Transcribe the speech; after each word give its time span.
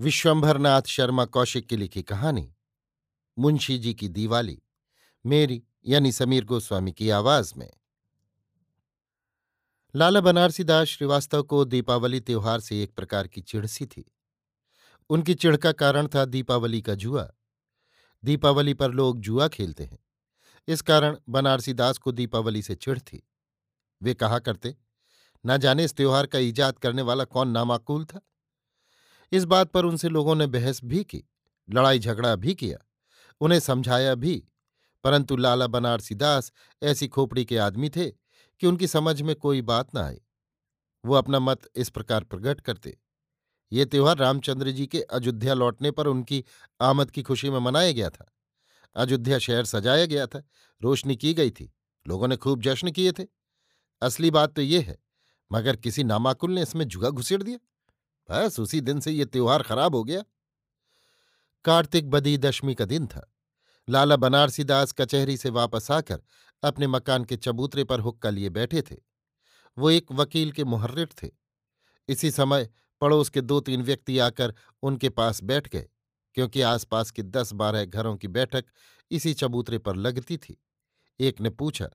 विश्वंभरनाथ 0.00 0.82
शर्मा 0.82 1.24
कौशिक 1.24 1.68
की 1.68 1.76
लिखी 1.76 2.02
कहानी, 2.02 2.54
मुंशी 3.38 3.78
जी 3.78 3.94
की 3.94 4.08
दीवाली, 4.08 4.62
मेरी 5.26 5.64
यानी 5.86 6.12
समीर 6.12 6.44
गोस्वामी 6.44 6.92
की 6.92 7.10
आवाज़ 7.10 7.54
में। 7.56 7.72
लाला 9.96 10.20
बनारसी 10.20 10.64
दास 10.64 10.88
श्रीवास्तव 10.88 11.42
को 11.42 11.64
दीपावली 11.64 12.20
त्योहार 12.20 12.60
से 12.60 12.82
एक 12.82 12.94
प्रकार 12.94 13.28
की 13.28 13.40
चिड़सी 13.40 13.86
थी। 13.86 14.12
उनकी 15.10 15.34
चिढ़ 15.34 15.56
का 15.56 15.72
कारण 15.72 16.08
था 16.08 16.24
दीपावली 16.24 16.82
का 16.82 16.94
जुआ। 16.94 17.32
दीपावली 18.24 18.74
पर 18.74 18.90
लोग 18.90 19.20
जुआ 19.20 19.48
खेलते 19.48 19.84
हैं। 19.84 19.98
इस 20.68 20.82
कारण 20.82 21.16
बनारसी 21.28 21.72
दास 21.72 21.98
को 21.98 22.12
दीपावली 22.12 22.62
से 22.62 22.74
चिढ़ 22.74 22.98
थी। 22.98 23.28
वे 24.02 24.14
कहा 24.14 24.38
करते, 24.38 24.76
न 25.46 25.58
जाने 25.58 25.84
इस 25.84 25.94
त्योहार 25.94 26.26
का 26.26 26.38
ईजाद 26.38 26.78
करने 26.78 27.02
वाला 27.02 27.24
कौन 27.24 27.48
नामाकूल 27.48 28.04
था? 28.04 28.20
इस 29.32 29.44
बात 29.44 29.70
पर 29.70 29.84
उनसे 29.84 30.08
लोगों 30.08 30.34
ने 30.34 30.46
बहस 30.46 30.80
भी 30.84 31.04
की 31.04 31.22
लड़ाई 31.70 31.98
झगड़ा 31.98 32.36
भी 32.36 32.54
किया, 32.54 32.78
उन्हें 33.40 33.60
समझाया 33.60 34.14
भी। 34.14 34.48
परंतु 35.04 35.36
लाला 35.36 35.66
बनारसी 35.66 36.14
दास 36.14 36.52
ऐसी 36.82 37.08
खोपड़ी 37.08 37.44
के 37.44 37.58
आदमी 37.58 37.90
थे 37.90 38.10
कि 38.60 38.66
उनकी 38.66 38.86
समझ 38.86 39.22
में 39.22 39.36
कोई 39.36 39.62
बात 39.62 39.94
न 39.94 39.98
आई। 39.98 40.20
वो 41.04 41.14
अपना 41.14 41.38
मत 41.38 41.68
इस 41.76 41.90
प्रकार 41.90 42.24
प्रकट 42.24 42.60
करते। 42.60 42.98
ये 43.72 43.84
त्यौहार 43.84 44.16
रामचंद्र 44.16 44.70
जी 44.70 44.86
के 44.86 45.00
अयोध्या 45.00 45.54
लौटने 45.54 45.90
पर 45.90 46.06
उनकी 46.06 46.44
आमद 46.80 47.10
की 47.10 47.22
खुशी 47.22 47.50
में 47.50 47.58
मनाया 47.58 47.92
गया 47.92 48.10
था। 48.10 48.30
अयोध्या 48.96 49.38
शहर 49.38 49.64
सजाया 49.64 50.06
गया 50.06 50.26
था, 50.26 50.42
रोशनी 50.82 51.16
की 51.16 51.34
गई 51.34 51.50
थी, 51.50 51.72
लोगों 52.06 52.28
ने 52.28 52.36
खूब 52.36 52.62
जश्न 52.62 52.90
किए 52.90 53.12
थे। 53.12 53.26
असली 54.02 54.30
बात 54.30 54.54
तो 54.54 54.62
ये 54.62 54.80
है, 54.80 54.98
मगर 55.52 55.76
किसी 55.76 56.04
नामाकुल 56.04 56.50
ने 56.50 56.62
इसमें 56.62 56.88
जुआ 56.88 57.10
घुसेड़ 57.10 57.42
दिया। 57.42 57.58
बस 58.28 58.60
उसी 58.60 58.80
दिन 58.80 59.00
से 59.00 59.12
ये 59.12 59.24
त्योहार 59.24 59.62
खराब 59.62 59.94
हो 59.94 60.04
गया। 60.04 60.22
कार्तिक 61.64 62.10
बदी 62.10 62.36
दशमी 62.38 62.74
का 62.74 62.84
दिन 62.84 63.06
था। 63.06 63.30
लाला 63.88 64.16
बनारसी 64.16 64.64
दास 64.64 64.92
कचहरी 64.92 65.36
से 65.36 65.50
वापस 65.50 65.90
आकर 65.90 66.22
अपने 66.62 66.86
मकान 66.86 67.24
के 67.24 67.36
चबूतरे 67.36 67.84
पर 67.84 68.00
हुक्का 68.00 68.30
लिए 68.30 68.48
बैठे 68.48 68.82
थे। 68.82 68.96
वो 69.76 69.90
एक 69.90 70.12
वकील 70.12 70.52
के 70.52 70.64
मुहर्रिर 70.64 71.08
थे। 71.22 71.30
इसी 72.08 72.30
समय 72.30 72.68
पड़ोस 73.00 73.28
के 73.28 73.40
दो 73.40 73.60
तीन 73.60 73.82
व्यक्ति 73.82 74.18
आकर 74.18 74.54
उनके 74.82 75.08
पास 75.08 75.42
बैठ 75.42 75.68
गए, 75.68 75.88
क्योंकि 76.34 76.60
आसपास 76.60 77.10
के 77.10 77.22
दस 77.22 77.52
बारह 77.52 77.84
घरों 77.84 78.16
की 78.16 78.28
बैठक 78.28 78.64
इसी 79.10 79.34
चबूतरे 79.34 79.78
पर 79.78 79.96
लगती 79.96 80.36
थी। 80.36 80.56
एक 81.20 81.40
ने 81.40 81.50
पूछा, 81.50 81.88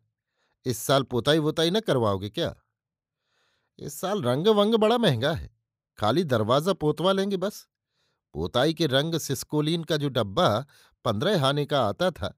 इस 0.66 0.78
साल 0.78 1.04
पोताई 1.04 1.40
वोताई 1.40 1.72
न 1.72 1.80
करवाओगे 1.80 2.30
क्या? 2.30 2.56
इस 3.80 4.00
साल 4.00 4.22
रंग 4.22 4.48
वंग 4.48 4.76
बड़ा 4.76 4.98
महँगा 4.98 5.34
है। 5.34 5.59
खाली 6.00 6.24
दरवाज़ा 6.24 6.74
पोतवा 6.74 7.12
लेंगे 7.12 7.38
बस। 7.38 7.68
पोताई 8.36 8.74
के 8.74 8.88
रंग 8.88 9.18
सिस्कोलिन 9.18 9.84
का 9.84 9.98
जो 9.98 10.10
डब्बा 10.10 10.66
पंद्रह 11.06 11.42
हाने 11.42 11.66
का 11.66 11.82
आता 11.82 12.12
था 12.12 12.34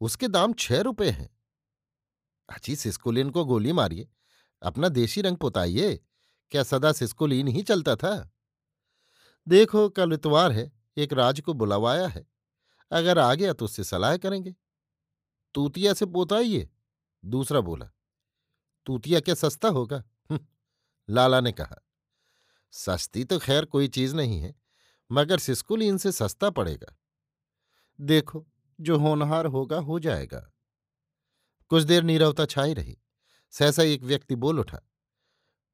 उसके 0.00 0.28
दाम 0.28 0.52
छह 0.52 0.80
रुपए 0.80 1.10
हैं। 1.10 1.28
अच्छी 2.48 2.76
सिस्कोलिन 2.76 3.30
को 3.30 3.44
गोली 3.44 3.72
मारिए। 3.72 4.08
अपना 4.62 4.88
देशी 4.88 5.22
रंग 5.22 5.36
पोताइए। 5.36 5.96
क्या 6.52 6.62
सदा 6.62 6.92
सिस्कोलिन 6.92 7.48
ही 7.48 7.62
चलता 7.62 7.96
था? 7.96 8.30
देखो 9.46 9.88
कल 9.88 10.12
इतवार 10.12 10.52
है 10.52 10.70
एक 10.96 11.12
राज 11.12 11.40
को 11.40 11.54
बुलावाया 11.54 12.06
है। 12.06 12.26
अगर 12.90 13.18
आ 13.18 13.34
गया 13.34 13.52
तो 13.52 13.64
उससे 13.64 13.84
सलाह 13.84 14.16
करेंगे। 14.16 14.54
तूतिया 15.54 15.94
से 15.94 16.06
पोताइए 16.06 16.68
दूसरा 17.24 17.60
बोला। 17.60 17.90
तूतिया 18.86 19.20
क्या 19.20 19.34
सस्ता 19.34 19.68
होगा? 19.68 20.02
हम्म, 20.30 20.46
लाला 21.08 21.40
ने 21.40 21.52
कहा। 21.52 21.76
सस्ती 22.76 23.24
तो 23.24 23.38
खैर 23.38 23.64
कोई 23.64 23.88
चीज़ 23.88 24.14
नहीं 24.14 24.40
है, 24.40 24.54
मगर 25.10 25.38
सिस्कुल 25.38 25.82
इनसे 25.82 26.12
सस्ता 26.12 26.50
पड़ेगा। 26.50 26.96
देखो, 27.98 28.46
जो 28.78 28.98
होनहार 28.98 29.46
होगा, 29.46 29.78
हो 29.78 29.98
जाएगा। 29.98 30.40
कुछ 31.70 31.82
देर 31.82 32.02
नीरवता 32.02 32.46
छाई 32.46 32.74
रही, 32.74 32.96
सहसा 33.52 33.82
एक 33.82 34.02
व्यक्ति 34.02 34.34
बोल 34.36 34.60
उठा, 34.60 34.80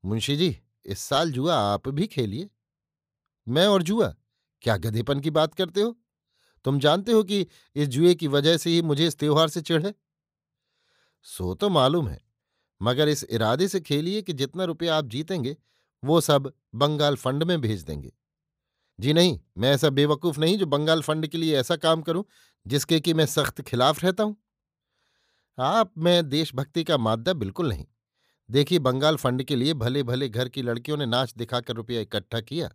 मुंशी 0.05 0.37
जी, 0.37 0.57
इस 0.87 0.99
साल 1.01 1.33
जुआ 1.33 1.55
आप 1.55 1.89
भी 1.89 2.07
खेलिए। 2.07 2.49
मैं 3.47 3.67
और 3.67 3.83
जुआ, 3.83 4.15
क्या 4.65 4.77
गधेपन 4.77 5.21
की 5.21 5.31
बात 5.31 5.55
करते 5.55 5.81
हो? 5.81 5.97
तुम 6.65 6.79
जानते 6.81 7.13
हो 7.13 7.23
कि 7.25 7.47
इस 7.77 7.89
जुए 7.89 8.15
की 8.15 8.29
वजह 8.29 8.57
से 8.57 8.71
ही 8.71 8.83
मुझे 8.83 9.07
इस 9.07 9.19
त्योहार 9.19 9.49
से 9.49 9.61
चिढ़ 9.63 9.87
है? 9.87 9.95
सो 11.27 11.55
तो 11.55 11.69
मालूम 11.69 12.09
है, 12.09 12.21
मगर 12.81 13.09
इस 13.09 13.25
इरादे 13.25 13.69
से 13.69 13.81
खेलिए 13.81 14.23
कि 14.23 14.33
जितना 14.33 14.65
रुपया 14.65 14.97
आप 14.97 15.07
जीतेंगे 15.07 15.57
वो 16.05 16.21
सब 16.21 16.53
बंगाल 16.75 17.17
फंड 17.17 17.43
में 17.43 17.61
भेज 17.61 17.83
देंगे। 17.83 18.13
जी 19.01 19.13
नहीं, 19.13 19.41
मैं 19.59 19.73
ऐसा 19.73 19.91
बेवकूफ़ 19.91 20.41
नहीं 20.41 20.59
जो 20.59 20.67
बंगाल 20.67 21.03
फंड 21.03 21.27
के 21.27 21.39
लिए 21.39 21.57
ऐसा 21.57 21.77
काम 21.77 22.03
करूँ, 22.03 22.25
जिसके 22.67 23.01
कि 23.01 23.15
मैं 23.15 23.27
सख्त 23.27 23.61
खिलाफ 23.61 24.05
रहता 24.05 24.25
हूँ। 24.25 24.37
आप, 25.59 25.93
मैं 25.99 26.29
देशभक्ति 26.29 26.85
का 26.85 26.99
मादा 26.99 27.33
बिल्कुल 27.33 27.69
नहीं। 27.69 27.87
देखिए, 28.51 28.79
बंगाल 28.79 29.17
फंड 29.17 29.43
के 29.43 29.57
लिए 29.57 29.75
भले 29.75 30.03
भले 30.03 30.29
घर 30.29 30.49
की 30.49 30.63
लड़कियों 30.63 30.97
ने 30.97 31.07
नाच 31.07 31.35
दिखाकर 31.35 31.75
रुपया 31.75 32.01
इकट्ठा 32.01 32.41
किया। 32.41 32.71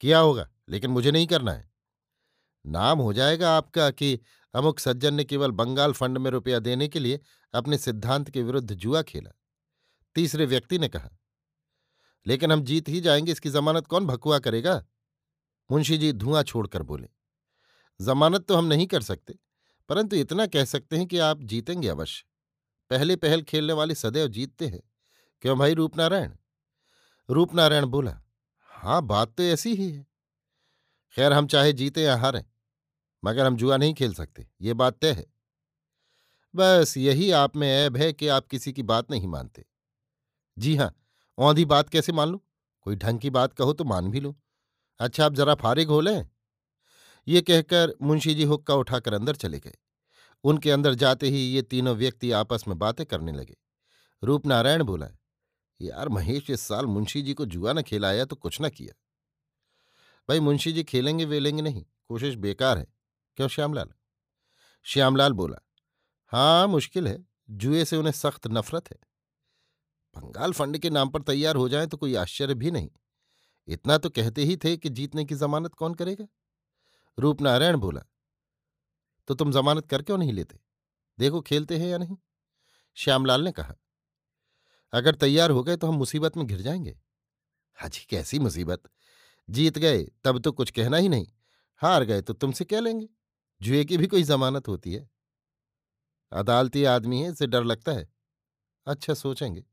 किया 0.00 0.18
होगा, 0.18 0.48
लेकिन 0.68 0.90
मुझे 0.90 1.10
नहीं 1.10 1.26
करना 1.26 1.52
है। 1.52 1.70
नाम 2.66 2.98
हो 2.98 3.12
जाएगा 3.12 3.56
आपका 3.56 3.90
कि 3.90 4.20
अमुक 4.54 4.78
सज्जन 4.78 5.14
ने 5.14 5.24
केवल 5.24 5.50
बंगाल 5.50 5.92
फंड 5.92 6.18
में 6.18 6.30
रुपया 6.30 6.58
देने 6.58 6.88
के 6.88 6.98
लिए 6.98 7.20
अपने 7.54 7.78
सिद्धांत 7.78 8.30
के 8.30 8.42
विरुद्ध 8.42 8.74
जुआ 8.74 9.02
खेला। 9.02 9.30
तीसरे 10.14 10.46
व्यक्ति 10.46 10.78
ने 10.78 10.88
कहा 10.88 11.10
लेकिन 12.26 12.52
हम 12.52 12.62
जीत 12.62 12.88
ही 12.88 13.00
जाएँगे, 13.00 13.32
इसकी 13.32 13.50
जमानत 13.50 13.86
कौन 13.86 14.06
भकुआ 14.06 14.38
करेगा? 14.38 14.84
मुंशी 15.70 15.98
जी 15.98 16.12
धुआँ 16.12 16.42
छोड़कर 16.42 16.82
बोले, 16.82 17.08
जमानत 18.00 18.44
तो 18.44 18.56
हम 18.56 18.64
नहीं 18.64 18.86
कर 18.86 19.02
सकते, 19.02 19.34
परंतु 19.88 20.16
इतना 20.16 20.46
कह 20.46 20.64
सकते 20.64 20.96
हैं 20.96 21.06
कि 21.06 21.18
आप 21.20 21.42
जीतेंगे 21.42 21.88
अवश्य। 21.88 22.24
पहले 22.90 23.16
पहल 23.16 23.42
खेलने 23.42 23.72
वाले 23.72 23.94
सदैव 23.94 24.28
जीतते 24.28 24.66
हैं। 24.66 24.82
क्यों 25.44 25.58
भाई 25.58 25.74
रूपनारायण? 25.74 26.32
रूपनारायण 27.28 27.86
बोला 27.86 28.20
हाँ 28.70 29.00
बात 29.04 29.32
तो 29.32 29.42
ऐसी 29.42 29.74
ही 29.74 29.90
है। 29.90 30.06
खैर, 31.14 31.32
हम 31.32 31.46
चाहे 31.46 31.72
जीते 31.72 32.02
या 32.02 32.16
हारें, 32.16 32.44
मगर 33.22 33.46
हम 33.46 33.56
जुआ 33.56 33.76
नहीं 33.76 33.94
खेल 33.94 34.14
सकते, 34.14 34.46
ये 34.60 34.74
बात 34.74 34.98
तय 34.98 35.12
है। 35.12 35.26
बस 36.54 36.94
यही 36.96 37.30
आप 37.30 37.56
में 37.56 37.68
ऐब 37.68 37.96
है 37.96 38.12
कि 38.12 38.28
आप 38.28 38.46
किसी 38.46 38.72
की 38.72 38.82
बात 38.84 39.10
नहीं 39.10 39.28
मानते। 39.28 39.64
जी 40.56 40.76
हाँ 40.76 40.94
औंधी 41.38 41.64
बात 41.64 41.88
कैसे 41.88 42.12
मान 42.12 42.28
लूँ? 42.28 42.40
कोई 42.80 42.96
ढंग 42.96 43.20
की 43.20 43.30
बात 43.30 43.52
कहो 43.52 43.72
तो 43.72 43.84
मान 43.84 44.10
भी 44.10 44.20
लूँ। 44.20 44.34
अच्छा 45.00 45.26
आप 45.26 45.32
जरा 45.32 45.54
फारिग 45.54 45.88
हो 45.88 46.00
लें। 46.00 46.30
ये 47.28 47.40
कहकर 47.42 47.94
मुंशी 48.02 48.34
जी 48.34 48.44
हुक्का 48.44 48.74
उठाकर 48.74 49.14
अंदर 49.14 49.36
चले 49.36 49.60
गए। 49.60 49.74
उनके 50.44 50.70
अंदर 50.70 50.94
जाते 50.94 51.28
ही 51.28 51.38
ये 51.38 51.62
तीनों 51.62 51.96
व्यक्ति 51.96 52.30
आपस 52.30 52.64
में 52.68 52.78
बातें 52.78 53.06
करने 53.06 53.32
लगे। 53.32 53.56
रूपनारायण 54.24 54.82
बोला, 54.82 55.08
यार 55.80 56.08
महेश, 56.08 56.50
इस 56.50 56.60
साल 56.60 56.86
मुंशी 56.86 57.22
जी 57.22 57.34
को 57.34 57.46
जुआ 57.46 57.72
न 57.72 57.82
खिलाया 57.82 58.24
तो 58.24 58.36
कुछ 58.36 58.58
न 58.60 58.68
किया। 58.68 58.94
भाई, 60.28 60.40
मुंशी 60.40 60.72
जी 60.72 60.84
खेलेंगे, 60.84 61.24
वेलेंगे 61.24 61.62
नहीं, 61.62 61.84
कोशिश 62.08 62.34
बेकार 62.34 62.78
है। 62.78 62.86
क्यों, 63.36 63.48
श्यामलाल? 63.48 63.88
श्यामलाल 64.82 65.32
बोला 65.32 65.56
हाँ 66.26 66.66
मुश्किल 66.68 67.08
है। 67.08 67.26
जुए 67.50 67.84
से 67.84 67.96
उन्हें 67.96 68.12
सख्त 68.12 68.46
नफरत 68.46 68.90
है। 68.90 68.96
बंगाल 70.16 70.52
फंड 70.52 70.78
के 70.78 70.90
नाम 70.90 71.08
पर 71.08 71.22
तैयार 71.22 71.56
हो 71.56 71.68
जाए 71.68 71.86
तो 71.86 71.96
कोई 71.96 72.14
आश्चर्य 72.14 72.54
भी 72.54 72.70
नहीं। 72.70 72.90
इतना 73.68 73.98
तो 73.98 74.10
कहते 74.10 74.44
ही 74.44 74.56
थे 74.56 74.76
कि 74.76 74.88
जीतने 74.88 75.24
की 75.24 75.34
जमानत 75.34 75.74
कौन 75.74 75.94
करेगा? 75.94 76.26
रूपनारायण 77.18 77.76
बोला 77.76 78.02
तो 79.28 79.34
तुम 79.34 79.52
जमानत 79.52 79.86
कर 79.86 80.02
क्यों 80.02 80.18
नहीं 80.18 80.32
लेते? 80.32 80.58
देखो 81.18 81.40
खेलते 81.40 81.78
हैं 81.78 81.88
या 81.88 81.98
नहीं? 81.98 82.16
श्यामलाल 82.96 83.42
ने 83.42 83.52
कहा, 83.52 83.74
अगर 84.92 85.14
तैयार 85.14 85.50
हो 85.50 85.62
गए 85.64 85.76
तो 85.76 85.86
हम 85.86 85.94
मुसीबत 85.94 86.36
में 86.36 86.46
घिर 86.46 86.60
जाएँगे। 86.60 86.98
हाजी 87.76 88.06
कैसी 88.10 88.38
मुसीबत? 88.38 88.82
जीत 89.50 89.78
गए 89.78 90.04
तब 90.24 90.38
तो 90.38 90.52
कुछ 90.52 90.70
कहना 90.70 90.96
ही 90.96 91.08
नहीं। 91.08 91.26
हार 91.76 92.04
गए 92.04 92.22
तो 92.22 92.32
तुमसे 92.32 92.64
कह 92.64 92.80
लेंगे? 92.80 93.08
जुए 93.62 93.84
की 93.84 93.96
भी 93.98 94.06
कोई 94.06 94.22
जमानत 94.22 94.68
होती 94.68 94.92
है। 94.92 95.08
अदालती 96.32 96.84
आदमी 96.84 97.22
है, 97.22 97.32
इसे 97.32 97.46
डर 97.46 97.64
लगता 97.64 97.92
है। 97.92 98.08
अच्छा 98.86 99.14
सोचेंगे। 99.14 99.64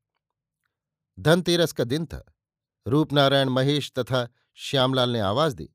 धनतेरस 1.19 1.71
का 1.71 1.83
दिन 1.83 2.05
था। 2.05 2.23
रूपनारायण, 2.87 3.49
महेश 3.49 3.91
तथा 3.91 4.27
श्यामलाल 4.53 5.09
ने 5.09 5.19
आवाज़ 5.19 5.55
दी, 5.55 5.69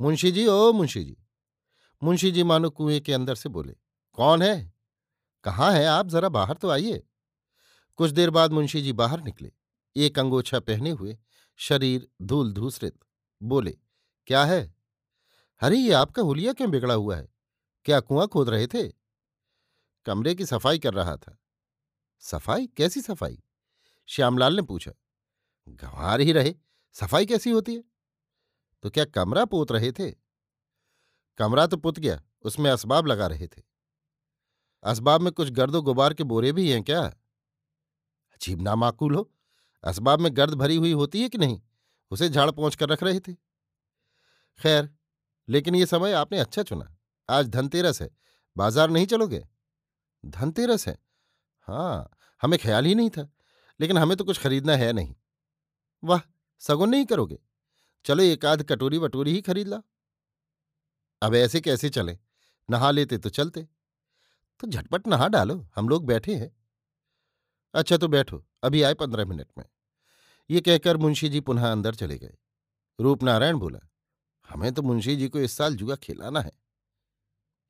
मुंशी 0.00 0.32
जी, 0.32 0.46
ओ 0.46 0.72
मुंशी 0.72 1.04
जी। 1.04 1.16
मुंशी 2.02 2.30
जी 2.30 2.42
मानो 2.42 2.70
कुएँ 2.70 3.00
के 3.00 3.12
अंदर 3.12 3.34
से 3.34 3.48
बोले, 3.48 3.76
कौन 4.12 4.42
है? 4.42 4.72
कहाँ 5.44 5.72
है 5.72 5.86
आप? 5.86 6.06
जरा 6.06 6.28
बाहर 6.28 6.56
तो 6.56 6.70
आइए। 6.70 7.06
कुछ 7.96 8.10
देर 8.10 8.30
बाद 8.30 8.52
मुंशी 8.52 8.82
जी 8.82 8.92
बाहर 8.92 9.22
निकले। 9.22 9.52
एक 9.96 10.18
अंगोछा 10.18 10.60
पहने 10.60 10.90
हुए, 10.90 11.18
शरीर 11.56 12.08
धूल 12.22 12.52
धूसरित 12.52 12.98
बोले, 13.42 13.78
क्या 14.26 14.44
है? 14.44 14.74
अरे 15.60 15.76
ये 15.76 15.92
आपका 15.92 16.22
हुलिया 16.22 16.52
क्यों 16.52 16.70
बिगड़ा 16.70 16.94
हुआ 16.94 17.16
है? 17.16 17.28
क्या 17.84 18.00
कुआँ 18.00 18.26
खोद 18.28 18.48
रहे 18.48 18.66
थे? 18.66 18.88
कमरे 20.06 20.34
की 20.34 20.46
सफ़ाई 20.46 20.78
कर 20.78 20.94
रहा 20.94 21.16
था। 21.16 21.38
सफ़ाई? 22.20 22.66
कैसी 22.66 23.00
सफ़ाई? 23.00 23.42
श्यामलाल 24.10 24.56
ने 24.56 24.62
पूछा, 24.62 24.92
गंवार 25.66 26.20
ही 26.20 26.32
रहे, 26.32 26.54
सफ़ाई 26.96 27.26
कैसी 27.26 27.50
होती 27.50 27.74
है? 27.74 27.82
तो 28.84 28.90
क्या 28.90 29.04
कमरा 29.04 29.44
पोत 29.44 29.72
रहे 29.72 29.92
थे? 29.92 30.10
कमरा 31.38 31.66
तो 31.66 31.76
पुत 31.76 31.98
गया, 31.98 32.22
उसमें 32.42 32.70
असबाब 32.70 33.06
लगा 33.06 33.26
रहे 33.26 33.46
थे। 33.48 33.62
असबाब 34.82 35.20
में 35.20 35.32
कुछ 35.32 35.50
गर्दो 35.50 35.82
गुबार 35.82 36.14
के 36.14 36.24
बोरे 36.24 36.52
भी 36.52 36.70
हैं 36.70 36.82
क्या? 36.82 37.02
अजीब 37.02 38.62
नामाकूल 38.62 39.14
हो, 39.14 39.30
असबाब 39.84 40.20
में 40.20 40.36
गर्द 40.36 40.54
भरी 40.54 40.76
हुई 40.76 40.92
होती 40.92 41.22
है 41.22 41.28
कि 41.28 41.38
नहीं? 41.38 41.60
उसे 42.10 42.28
झाड़ 42.28 42.50
पहुँच 42.50 42.76
कर 42.76 42.88
रख 42.88 43.02
रहे 43.02 43.20
थे। 43.20 43.34
खैर, 44.60 44.88
लेकिन 45.48 45.74
ये 45.74 45.86
समय 45.86 46.12
आपने 46.12 46.38
अच्छा 46.38 46.62
चुना। 46.62 46.94
आज 47.28 47.48
धनतेरस 47.48 48.02
है, 48.02 48.10
बाज़ार 48.56 48.90
नहीं 48.90 49.06
चलोगे? 49.06 49.46
धनतेरस 50.24 50.88
है? 50.88 50.98
हाँ 51.68 52.10
हमें 52.42 52.58
ख्याल 52.58 52.84
ही 52.84 52.94
नहीं 52.94 53.10
था। 53.10 53.30
लेकिन 53.80 53.98
हमें 53.98 54.16
तो 54.16 54.24
कुछ 54.24 54.40
खरीदना 54.40 54.76
है 54.76 54.92
नहीं। 54.92 55.14
वाह, 56.04 56.20
सगुन 56.58 56.88
नहीं 56.88 57.04
करोगे? 57.04 57.38
चलो 58.04 58.22
एक 58.22 58.44
आध 58.44 58.62
कटोरी 58.62 58.98
वटोरी 58.98 59.32
ही 59.32 59.42
खरीद 59.42 59.68
ला। 59.68 59.82
अब 61.22 61.34
ऐसे 61.34 61.60
कैसे 61.60 61.90
चले? 61.90 62.18
नहा 62.70 62.90
लेते 62.90 63.18
तो 63.18 63.28
चलते। 63.28 63.68
तो 64.60 64.66
झटपट 64.66 65.06
नहा 65.06 65.28
डालो, 65.28 65.68
हम 65.76 65.88
लोग 65.88 66.06
बैठे 66.06 66.34
हैं। 66.34 66.56
अच्छा 67.74 67.96
तो 67.96 68.08
बैठो, 68.08 68.46
अभी 68.62 68.82
आए 68.82 68.94
पंद्रह 68.94 69.24
मिनट 69.24 69.48
में। 69.58 69.64
ये 70.50 70.60
कहकर 70.60 70.96
मुंशी 70.96 71.28
जी 71.28 71.40
पुनः 71.40 71.72
अंदर 71.72 71.94
चले 71.94 72.18
गए। 72.18 72.36
रूपनारायण 73.00 73.56
बोला, 73.56 73.78
हमें 74.48 74.72
तो 74.74 74.82
मुंशी 74.82 75.16
जी 75.16 75.28
को 75.28 75.38
इस 75.38 75.52
साल 75.52 75.76
जुआ 75.76 75.96
खिलाना 75.96 76.40
है। 76.40 76.52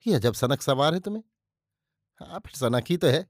ये 0.06 0.18
जब 0.18 0.34
सनक 0.34 0.62
सवार 0.62 0.94
है 0.94 1.00
तुम्हें। 1.00 1.22
हाँ 2.20 2.40
फिर 2.40 2.54
सनक 2.54 2.84
ही 2.88 2.96
तो 2.96 3.06
है। 3.06 3.26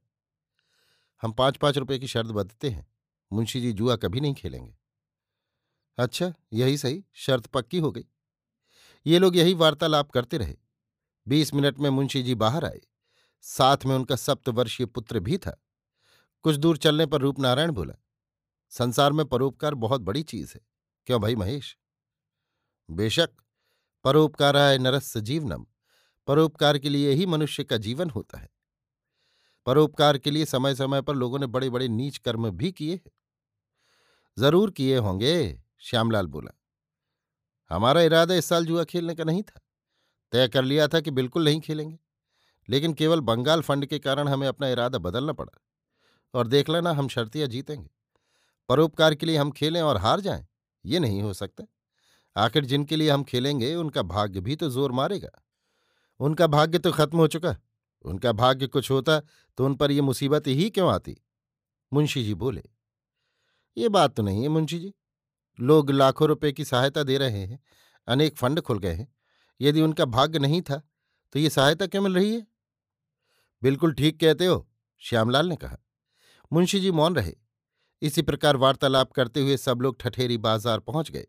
हम 1.22 1.32
पाँच 1.32 1.56
पाँच 1.56 1.78
रुपए 1.78 1.98
की 1.98 2.06
शर्त 2.06 2.30
बदते 2.30 2.70
हैं। 2.70 2.92
मुंशी 3.32 3.60
जी 3.60 3.72
जुआ 3.72 3.96
कभी 3.96 4.20
नहीं 4.20 4.34
खेलेंगे। 4.34 4.78
अच्छा 5.98 6.34
यही 6.52 6.78
सही, 6.78 7.04
शर्त 7.12 7.46
पक्की 7.46 7.78
हो 7.78 7.92
गई। 7.92 8.04
ये 9.06 9.18
लोग 9.18 9.36
यही 9.36 9.54
वार्तालाप 9.54 10.10
करते 10.10 10.38
रहे। 10.38 10.56
बीस 11.28 11.54
मिनट 11.54 11.78
में 11.78 11.90
मुंशी 11.90 12.22
जी 12.22 12.34
बाहर 12.34 12.64
आए। 12.64 12.80
साथ 13.40 13.76
में 13.86 13.96
उनका 13.96 14.16
सप्तवर्षीय 14.16 14.86
पुत्र 14.86 15.20
भी 15.20 15.38
था। 15.38 15.62
कुछ 16.42 16.56
दूर 16.56 16.76
चलने 16.76 17.06
पर 17.06 17.20
रूपनारायण 17.20 17.72
बोला, 17.72 17.94
संसार 18.70 19.12
में 19.12 19.26
परोपकार 19.26 19.74
बहुत 19.74 20.00
बड़ी 20.00 20.22
चीज़ 20.22 20.52
है। 20.54 20.60
क्यों 21.06 21.20
भाई 21.20 21.36
महेश? 21.36 21.76
बेशक, 22.90 23.30
परोपकाराय 24.04 24.78
नरस 24.78 25.16
जीवनम। 25.16 25.66
परोपकार 26.26 26.78
के 26.78 26.88
लिए 26.88 27.10
ही 27.10 27.26
मनुष्य 27.26 27.64
का 27.64 27.76
जीवन 27.76 28.10
होता 28.10 28.38
है। 28.38 28.48
परोपकार 29.66 30.18
के 30.18 30.30
लिए 30.30 30.44
समय 30.44 30.74
समय 30.74 31.02
पर 31.02 31.14
लोगों 31.14 31.38
ने 31.38 31.46
बड़े 31.46 31.70
बड़े 31.70 31.88
नीच 31.88 32.18
कर्म 32.18 32.50
भी 32.50 32.72
किए। 32.72 33.00
ज़रूर 34.38 34.70
किए 34.70 34.96
होंगे, 34.96 35.62
श्यामलाल 35.78 36.26
बोला। 36.26 36.56
हमारा 37.70 38.00
इरादा 38.00 38.34
इस 38.34 38.44
साल 38.44 38.66
जुआ 38.66 38.84
खेलने 38.84 39.14
का 39.14 39.24
नहीं 39.24 39.42
था। 39.42 39.60
तय 40.32 40.48
कर 40.48 40.62
लिया 40.62 40.88
था 40.88 41.00
कि 41.00 41.10
बिल्कुल 41.10 41.44
नहीं 41.44 41.60
खेलेंगे। 41.60 41.98
लेकिन 42.68 42.94
केवल 42.94 43.20
बंगाल 43.20 43.60
फंड 43.60 43.86
के 43.86 43.98
कारण 43.98 44.28
हमें 44.28 44.48
अपना 44.48 44.68
इरादा 44.68 44.98
बदलना 44.98 45.32
पड़ा। 45.32 45.60
और 46.34 46.46
देख 46.46 46.70
लेना, 46.70 46.92
हम 46.92 47.08
शर्तियाँ 47.08 47.48
जीतेंगे। 47.48 47.90
परोपकार 48.68 49.14
के 49.14 49.26
लिए 49.26 49.36
हम 49.36 49.50
खेलें 49.50 49.82
और 49.82 49.96
हार 49.96 50.20
जाएँ, 50.20 50.46
ये 50.86 50.98
नहीं 50.98 51.22
हो 51.22 51.32
सकता। 51.32 51.64
आखिर 52.36 52.64
जिनके 52.64 52.96
लिए 52.96 53.10
हम 53.10 53.24
खेलेंगे, 53.24 53.74
उनका 53.74 54.02
भाग्य 54.02 54.40
भी 54.40 54.56
तो 54.56 54.70
ज़ोर 54.70 54.92
मारेगा। 54.92 55.42
उनका 56.20 56.46
भाग्य 56.46 56.78
तो 56.78 56.92
खत्म 56.92 57.18
हो 57.18 57.26
चुका। 57.26 57.56
उनका 58.04 58.32
भाग्य 58.34 58.66
कुछ 58.68 58.90
होता 58.90 59.18
तो 59.58 59.64
उन 59.64 59.74
पर 59.74 59.90
यह 59.90 60.02
मुसीबत 60.02 60.46
ही 60.48 60.68
क्यों 60.70 60.90
आती? 60.90 61.16
मुंशी 61.92 62.22
जी 62.24 62.34
बोले, 62.36 62.62
ये 63.76 63.88
बात 63.90 64.14
तो 64.14 64.22
नहीं 64.22 64.42
है 64.42 64.48
मुंशी 64.48 64.78
जी। 64.78 64.92
लोग 65.58 65.90
लाखों 65.90 66.28
रुपए 66.28 66.52
की 66.52 66.64
सहायता 66.64 67.02
दे 67.02 67.18
रहे 67.18 67.40
हैं, 67.40 67.58
अनेक 68.08 68.36
फंड 68.36 68.60
खुल 68.60 68.78
गए 68.78 68.92
हैं। 68.92 69.08
यदि 69.60 69.80
उनका 69.82 70.04
भाग्य 70.06 70.38
नहीं 70.38 70.60
था 70.62 70.82
तो 71.34 71.38
ये 71.38 71.50
सहायता 71.50 71.86
क्यों 71.86 72.02
मिल 72.02 72.14
रही 72.14 72.32
है? 72.32 72.46
बिल्कुल 73.62 73.92
ठीक 73.94 74.18
कहते 74.20 74.46
हो, 74.46 74.66
श्यामलाल 75.02 75.48
ने 75.48 75.56
कहा। 75.56 75.76
मुंशी 76.52 76.80
जी 76.80 76.90
मौन 76.92 77.16
रहे। 77.16 77.34
इसी 78.02 78.22
प्रकार 78.22 78.56
वार्तालाप 78.56 79.12
करते 79.12 79.40
हुए 79.40 79.56
सब 79.58 79.80
लोग 79.82 80.00
ठठेरी 80.00 80.38
बाज़ार 80.38 80.80
पहुँच 80.80 81.10
गए। 81.10 81.26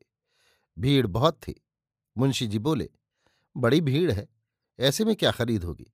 भीड़ 0.78 1.08
बहुत 1.08 1.38
थी। 1.38 1.56
मुंशी 2.16 2.48
जी 2.48 2.60
बोले, 2.60 2.90
बड़ी 3.56 3.82
भीड़ 3.82 4.12
है, 4.12 4.28
ऐसे 4.80 5.06
में 5.06 5.16
क्या 5.16 5.32
खरीद 5.32 5.64
होगी? 5.64 5.92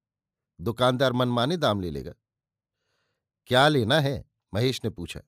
दुकानदार 0.62 1.14
मनमाने 1.14 1.58
दाम 1.58 1.82
ले 1.82 1.90
लेगा। 1.90 2.14
क्या 3.48 3.68
लेना 3.68 4.00
है? 4.00 4.26
महेश 4.54 4.82
ने 4.84 4.90
पूछा। 4.90 5.22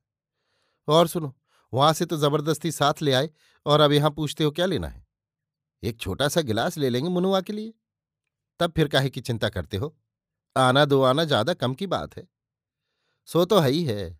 और 0.87 1.07
सुनो, 1.07 1.35
वहाँ 1.73 1.93
से 1.93 2.05
तो 2.05 2.17
ज़बरदस्ती 2.17 2.71
साथ 2.71 3.01
ले 3.01 3.13
आए 3.13 3.29
और 3.65 3.81
अब 3.81 3.91
यहाँ 3.91 4.11
पूछते 4.11 4.43
हो 4.43 4.51
क्या 4.51 4.65
लेना 4.65 4.87
है? 4.87 5.07
एक 5.83 5.99
छोटा 5.99 6.27
सा 6.27 6.41
गिलास 6.41 6.77
ले 6.77 6.89
लेंगे 6.89 7.09
मुनुआ 7.09 7.41
के 7.41 7.53
लिए। 7.53 7.73
तब 8.59 8.71
फिर 8.71 8.87
काहे 8.87 9.09
की 9.09 9.21
चिंता 9.21 9.49
करते 9.49 9.77
हो? 9.77 9.97
आना 10.57 10.85
दो 10.85 11.01
आना 11.01 11.23
ज़्यादा 11.23 11.53
कम 11.53 11.73
की 11.73 11.87
बात 11.87 12.17
है। 12.17 12.27
सो 13.25 13.45
तो 13.45 13.59
है 13.59 13.69
ही 13.69 13.83
है। 13.83 14.19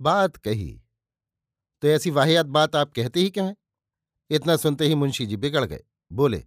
बात 0.00 0.36
कही। 0.36 0.82
तो 1.82 1.88
ऐसी 1.88 2.10
वाहियात 2.10 2.46
बात 2.46 2.76
आप 2.76 2.92
कहते 2.92 3.20
ही 3.20 3.30
क्यों 3.30 3.46
हैं? 3.46 3.56
इतना 4.30 4.56
सुनते 4.56 4.86
ही 4.86 4.94
मुंशी 4.94 5.26
जी 5.26 5.36
बिगड़ 5.36 5.64
गए। 5.64 5.84
बोले, 6.12 6.44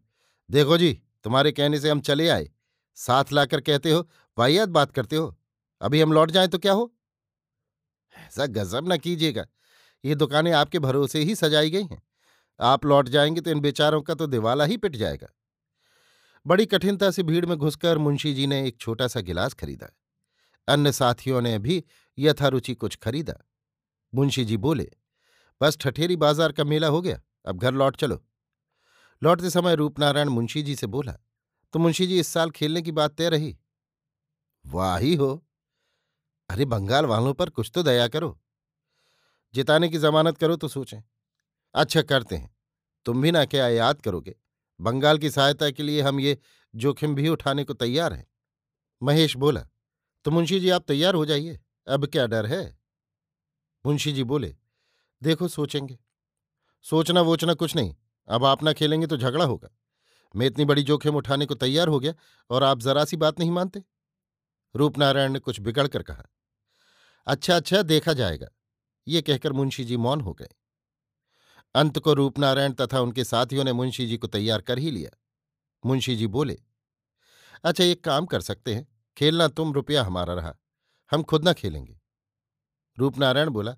देखो 0.52 0.78
जी, 0.78 1.02
तुम्हारे 1.24 1.52
कहने 1.52 1.80
से 1.80 1.90
हम 1.90 2.02
चले 2.02 2.30
आए। 2.30 2.52
साथ 2.98 3.32
लाकर 3.32 3.62
कहते 3.62 3.92
हो, 3.92 4.08
वाहियात 4.38 4.70
बात 4.70 4.92
करते 4.92 5.16
हो, 5.16 5.36
अभी 5.82 6.02
हम 6.02 6.14
लौट 6.14 6.32
जाएँ 6.32 6.48
तो 6.48 6.58
क्या 6.58 6.74
हो? 6.74 6.92
ऐसा 8.16 8.46
गजब 8.48 8.92
न 8.92 8.98
कीजिएगा, 8.98 9.46
ये 10.04 10.16
दुकानें 10.16 10.52
आपके 10.54 10.80
भरोसे 10.80 11.20
ही 11.20 11.36
सजाई 11.36 11.70
गई 11.70 11.84
हैं, 11.84 12.02
आप 12.60 12.86
लौट 12.86 13.10
जाएँगे 13.10 13.42
तो 13.42 13.52
इन 13.52 13.60
बेचारों 13.60 14.02
का 14.02 14.14
तो 14.14 14.28
दिवाला 14.28 14.66
ही 14.66 14.78
पिट 14.78 14.96
जाएगा। 14.96 15.28
बड़ी 16.46 16.66
कठिनता 16.66 17.10
से 17.12 17.24
भीड़ 17.24 17.46
में 17.46 17.58
घुसकर 17.58 17.98
मुंशी 17.98 18.34
जी 18.34 18.48
ने 18.48 18.66
एक 18.68 18.78
छोटा 18.80 19.08
सा 19.08 19.22
गिलास 19.22 19.54
खरीदा, 19.54 19.88
अन्य 20.68 20.92
साथियों 20.92 21.42
ने 21.42 21.58
भी 21.60 21.84
यथारुचि 22.18 22.74
कुछ 22.76 22.96
खरीदा। 22.96 23.34
मुंशी 24.14 24.46
जी 24.46 24.58
बोले, 24.58 24.90
बस 25.62 25.78
ठठेरी 25.78 26.16
बाज़ार 26.16 26.52
का 26.52 26.64
मेला 26.64 26.88
हो 26.88 27.02
गया, 27.02 27.20
अब 27.46 27.58
घर 27.58 27.74
लौट 27.74 27.96
चलो। 27.96 28.24
लौटते 29.22 29.50
समय 29.50 29.76
रूपनारायण 29.76 30.30
मुंशी 30.30 30.62
जी 30.64 30.76
से 30.76 30.88
बोला 30.88 31.18
तो 31.74 31.80
मुंशी 31.80 32.08
जी 32.08 32.20
इस 32.20 32.28
साल 32.28 32.52
खेलने 32.52 32.82
की 32.82 32.92
बात 32.92 33.16
तय 33.16 33.30
रही। 33.30 33.58
वाह 34.66 34.98
ही। 34.98 35.16
हो 35.16 35.44
अरे 36.50 36.66
बंगाल 36.66 37.06
वालों 37.06 37.34
पर 37.34 37.50
कुछ 37.50 37.72
तो 37.76 37.84
दया 37.84 38.08
करो। 38.08 38.40
जिताने 39.54 39.90
की 39.90 39.98
जमानत 39.98 40.38
करो 40.38 40.56
तो 40.56 40.68
सोचें। 40.68 41.02
अच्छा 41.76 42.02
करते 42.02 42.36
हैं। 42.36 42.56
तुम 43.06 43.22
भी 43.22 43.32
ना 43.32 43.46
क्या 43.46 43.68
याद 43.68 44.02
करोगे। 44.02 44.36
बंगाल 44.82 45.18
की 45.18 45.30
सहायता 45.30 45.70
के 45.72 45.84
लिए 45.84 46.02
हम 46.02 46.20
ये 46.20 46.38
जोखिम 46.76 47.16
भी 47.16 47.30
उठाने 47.30 47.64
को 47.64 47.74
तैयार 47.74 48.14
हैं। 48.14 48.28
महेश 49.04 49.36
बोला 49.38 49.68
तो 50.26 50.32
मुंशी 50.32 50.60
जी 50.60 50.70
आप 50.70 50.84
तैयार 50.88 51.14
हो 51.14 51.26
जाइए। 51.26 51.60
अब 51.88 52.06
क्या 52.06 52.26
डर 52.28 52.46
है? 52.46 52.78
मुंशी 53.86 54.12
जी 54.14 54.24
बोले, 54.24 54.56
देखो 55.24 55.48
सोचेंगे। 55.48 56.00
सोचना 56.86 57.22
वोचना 57.22 57.54
कुछ 57.54 57.76
नहीं। 57.76 57.96
अब 58.28 58.46
आप 58.46 58.64
ना 58.64 58.74
खेलेंगे 58.74 59.08
तो 59.08 59.18
झगड़ा 59.18 59.46
होगा। 59.46 59.77
मैं 60.38 60.48
इतनी 60.48 60.66
बड़ी 60.66 60.84
जोखिम 60.84 61.16
उठाने 61.16 61.46
को 61.46 61.56
तैयार 61.56 61.88
हो 61.88 62.00
गया 62.00 62.14
और 62.50 62.64
आप 62.64 62.80
जरा 62.80 63.06
सी 63.06 63.18
बात 63.18 63.40
नहीं 63.40 63.52
मानते? 63.52 63.84
रूपनारायण 64.76 65.32
ने 65.32 65.40
कुछ 65.40 65.60
बिगड़ 65.60 65.88
कर 65.88 66.04
कहा 66.04 66.24
अच्छा 67.28 67.56
अच्छा 67.56 67.82
देखा 67.82 68.14
जाएगा। 68.14 68.48
ये 69.08 69.22
कहकर 69.22 69.54
मुंशी 69.54 69.86
जी 69.86 69.98
मौन 69.98 70.22
हो 70.22 70.34
गए। 70.34 70.48
अंत 71.76 72.00
को 72.00 72.14
रूपनारायण 72.14 72.74
तथा 72.74 73.00
उनके 73.00 73.24
साथियों 73.24 73.64
ने 73.64 73.74
मुंशी 73.74 74.08
जी 74.08 74.18
को 74.18 74.28
तैयार 74.28 74.62
कर 74.62 74.78
ही 74.78 74.92
लिया। 74.92 75.18
मुंशी 75.86 76.16
जी 76.16 76.28
बोले 76.28 76.60
अच्छा 77.64 77.84
एक 77.84 78.04
काम 78.04 78.26
कर 78.26 78.42
सकते 78.42 78.76
हैं। 78.76 78.88
खेलना 79.18 79.48
तुम 79.48 79.74
रुपया 79.74 80.04
हमारा 80.04 80.34
रहा। 80.34 80.56
हम 81.12 81.24
खुद 81.24 81.44
ना 81.44 81.54
खेलेंगे। 81.54 82.00
रूपनारायण 83.00 83.50
बोला, 83.50 83.76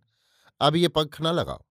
अब 0.59 0.75
ये 0.75 0.87
पंख 0.87 1.21
ना 1.21 1.31
लगाओ। 1.31 1.65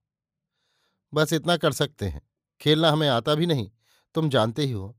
बस 1.13 1.33
इतना 1.33 1.57
कर 1.57 1.71
सकते 1.71 2.07
हैं। 2.07 2.29
खेलना 2.61 2.91
हमें 2.91 3.09
आता 3.09 3.35
भी 3.35 3.45
नहीं। 3.45 3.71
तुम 4.13 4.29
जानते 4.29 4.65
ही 4.65 4.71
हो। 4.71 4.95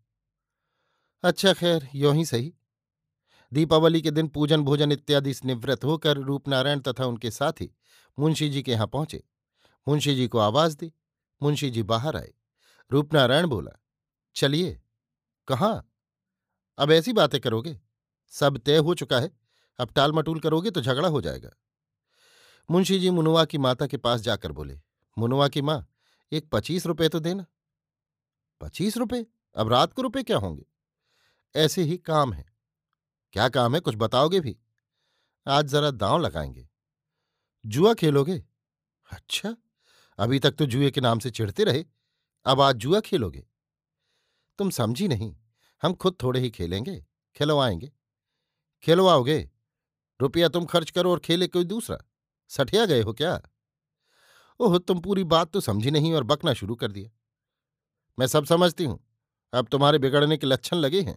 अच्छा 1.22 1.52
खैर, 1.52 1.88
यों 1.94 2.14
ही 2.14 2.24
सही। 2.24 2.54
दीपावली 3.52 4.02
के 4.02 4.10
दिन 4.10 4.28
पूजन, 4.28 4.62
भोजन 4.62 4.92
इत्यादि 4.92 5.34
से 5.34 5.46
निवृत्त 5.46 5.84
होकर 5.84 6.16
रूपनारायण 6.16 6.80
तथा 6.80 7.06
उनके 7.06 7.30
साथी 7.30 7.74
मुंशी 8.18 8.48
जी 8.48 8.62
के 8.62 8.72
यहाँ 8.72 8.86
पहुँचे। 8.86 9.22
मुंशी 9.88 10.14
जी 10.14 10.28
को 10.28 10.38
आवाज़ 10.38 10.76
दी। 10.76 10.92
मुंशी 11.42 11.70
जी 11.70 11.82
बाहर 11.82 12.16
आए। 12.16 12.32
रूपनारायण 12.92 13.46
बोला, 13.46 13.72
चलिए, 14.34 14.82
कहाँ? 15.48 15.86
अब 16.78 16.90
ऐसी 16.90 17.12
बातें 17.12 17.40
करोगे? 17.40 17.80
सब 18.28 18.58
तय 18.58 18.76
हो 18.76 18.94
चुका 18.94 19.20
है। 19.20 19.30
अब 19.78 19.92
टाल 19.92 20.12
मटूल 20.12 20.40
करोगे 20.40 20.70
तो 20.70 20.80
झगड़ा 20.80 21.08
हो 21.08 21.20
जाएगा। 21.20 21.50
मुंशी 22.70 22.98
जी 22.98 23.10
मुनुआ 23.10 23.44
की 23.44 23.58
माता 23.58 23.86
के 23.86 23.96
पास 23.96 24.20
जाकर 24.20 24.52
बोले 24.52 24.80
मुनुआ 25.18 25.48
की 25.48 25.62
माँ, 25.62 25.86
एक 26.32 26.48
पच्चीस 26.52 26.86
रुपये 26.86 27.08
तो 27.08 27.20
देना। 27.20 27.46
पच्चीस 28.60 28.96
रुपए? 28.96 29.26
अब 29.56 29.68
रात 29.68 29.92
को 29.92 30.02
रुपए 30.02 30.22
क्या 30.22 30.38
होंगे? 30.38 30.64
ऐसे 31.56 31.82
ही 31.82 31.98
काम 31.98 32.32
है। 32.32 32.52
क्या 33.32 33.48
काम 33.48 33.74
है, 33.74 33.80
कुछ 33.80 33.94
बताओगे 33.96 34.40
भी? 34.40 34.58
आज 35.46 35.66
जरा 35.66 35.90
दांव 35.90 36.18
लगाएँगे। 36.18 36.68
जुआ 37.66 37.94
खेलोगे? 37.94 38.44
अच्छा 39.12 39.56
अभी 40.18 40.38
तक 40.38 40.52
तो 40.52 40.66
जुए 40.66 40.90
के 40.90 41.00
नाम 41.00 41.18
से 41.18 41.30
चिढ़ते 41.30 41.64
रहे। 41.64 41.84
अब 42.44 42.60
आज 42.60 42.76
जुआ 42.76 43.00
खेलोगे? 43.00 43.46
तुम 44.58 44.70
समझी 44.70 45.08
नहीं, 45.08 45.36
हम 45.82 45.94
खुद 45.94 46.16
थोड़े 46.22 46.40
ही 46.40 46.50
खेलेंगे, 46.50 47.06
खिलवाएँगे। 47.36 47.92
खिलवाओगे? 48.82 49.50
रुपया 50.20 50.48
तुम 50.48 50.64
खर्च 50.64 50.90
करो 50.90 51.10
और 51.10 51.20
खेले 51.20 51.46
कोई 51.46 51.64
दूसरा। 51.64 51.98
सठिया 52.48 52.86
गए 52.86 53.02
हो 53.02 53.12
क्या? 53.12 53.42
ओह, 54.60 54.78
तुम 54.78 55.00
पूरी 55.00 55.24
बात 55.24 55.50
तो 55.50 55.60
समझी 55.60 55.90
नहीं 55.90 56.12
और 56.12 56.24
बकना 56.24 56.54
शुरू 56.54 56.74
कर 56.74 56.92
दिया। 56.92 57.19
मैं 58.18 58.26
सब 58.26 58.44
समझती 58.44 58.84
हूँ। 58.84 58.98
अब 59.52 59.66
तुम्हारे 59.66 59.98
बिगड़ने 59.98 60.36
के 60.36 60.46
लक्षण 60.46 60.76
लगे 60.76 61.00
हैं। 61.00 61.16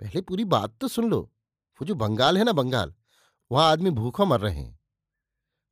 पहले 0.00 0.20
पूरी 0.20 0.44
बात 0.44 0.76
तो 0.80 0.88
सुन 0.88 1.10
लो। 1.10 1.20
वो 1.20 1.86
जो 1.86 1.94
बंगाल 1.94 2.38
है 2.38 2.44
ना 2.44 2.52
बंगाल, 2.52 2.92
वहाँ 3.50 3.70
आदमी 3.72 3.90
भूखों 3.90 4.26
मर 4.26 4.40
रहे 4.40 4.54
हैं। 4.54 4.78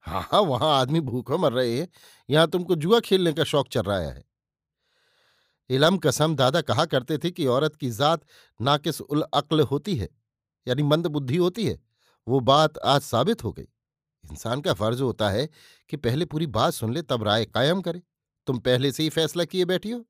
हाँ 0.04 0.22
हाँ 0.32 0.40
वहाँ 0.40 0.70
आदमी 0.80 1.00
भूखों 1.00 1.38
मर 1.38 1.52
रहे 1.52 1.78
हैं। 1.78 1.88
यहाँ 2.28 2.48
तुमको 2.48 2.74
जुआ 2.74 3.00
खेलने 3.00 3.32
का 3.32 3.44
शौक 3.44 3.68
चल 3.68 3.82
रहा 3.82 3.98
है। 3.98 4.24
इलम 5.70 5.98
कसम 5.98 6.34
दादा 6.36 6.60
कहा 6.60 6.84
करते 6.84 7.18
थे 7.18 7.30
कि 7.30 7.46
औरत 7.46 7.76
की 7.76 7.90
जात 7.90 8.24
नाकिस 8.60 9.00
उल 9.00 9.22
अक्ल 9.34 9.60
होती 9.60 9.96
है, 9.96 10.08
यानी 10.66 10.82
मंद 10.82 11.06
बुद्धि 11.06 11.36
होती 11.36 11.66
है। 11.66 11.78
वो 12.26 12.40
बात 12.40 12.78
आज 12.78 13.00
साबित 13.00 13.44
हो 13.44 13.52
गई। 13.52 13.66
इंसान 14.24 14.60
का 14.60 14.72
फ़र्ज़ 14.74 15.02
होता 15.02 15.30
है 15.30 15.48
कि 15.90 15.96
पहले 15.96 16.24
पूरी 16.24 16.46
बात 16.46 16.72
सुन 16.72 16.92
ले, 16.94 17.02
तब 17.02 17.22
राय 17.22 17.44
कायम 17.44 17.80
करे। 17.80 18.02
तुम 18.50 18.58
पहले 18.60 18.90
से 18.92 19.02
ही 19.02 19.08
फैसला 19.10 19.44
किए 19.44 19.64
बैठी 19.64 19.90
हो। 19.90 20.04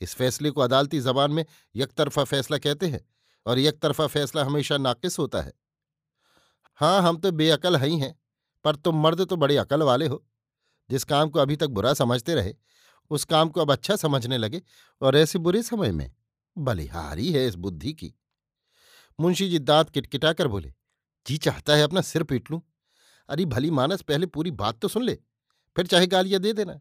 इस 0.00 0.14
फैसले 0.14 0.50
को 0.50 0.60
अदालती 0.60 0.98
जबान 1.00 1.30
में 1.30 1.44
यकतरफा 1.74 2.24
फैसला 2.24 2.58
कहते 2.58 2.86
हैं, 2.86 3.00
और 3.46 3.58
एक 3.58 3.78
तरफा 3.78 4.06
फैसला 4.06 4.44
हमेशा 4.44 4.76
नाकिस 4.78 5.18
होता 5.18 5.40
है। 5.42 5.52
हाँ 6.80 7.00
हम 7.02 7.16
तो 7.16 7.32
बेअकल 7.32 7.76
ही 7.76 7.98
हैं 7.98 8.14
पर 8.64 8.76
तुम 8.76 9.02
मर्द 9.02 9.24
तो 9.26 9.36
बड़े 9.36 9.56
अकल 9.56 9.82
वाले 9.82 10.06
हो। 10.06 10.22
जिस 10.90 11.04
काम 11.04 11.30
को 11.30 11.40
अभी 11.40 11.56
तक 11.56 11.66
बुरा 11.68 11.94
समझते 11.94 12.34
रहे, 12.34 12.54
उस 13.10 13.24
काम 13.24 13.48
को 13.48 13.60
अब 13.60 13.72
अच्छा 13.72 13.96
समझने 13.96 14.38
लगे, 14.38 14.62
और 15.00 15.16
ऐसे 15.16 15.38
बुरे 15.40 15.62
समय 15.62 15.92
में 15.92 16.10
बलिहारी 16.56 17.32
है 17.32 17.46
इस 17.48 17.54
बुद्धि 17.56 17.92
की। 17.92 18.14
मुंशी 19.18 19.48
जी 19.48 19.58
दांत 19.58 19.90
किटकिटाकर 19.90 20.48
बोले, 20.48 20.72
जी 21.26 21.36
चाहता 21.38 21.76
है 21.76 21.82
अपना 21.82 22.00
सिर 22.02 22.22
पीट 22.22 22.50
लूँ। 22.50 22.62
अरे 23.28 23.44
भली 23.46 23.70
मानस, 23.72 24.02
पहले 24.02 24.26
पूरी 24.26 24.50
बात 24.52 24.78
तो 24.78 24.88
सुन 24.88 25.02
ले, 25.02 25.18
फिर 25.76 25.86
चाहे 25.86 26.06
गालियाँ 26.06 26.40
दे 26.40 26.52
देना। 26.52 26.80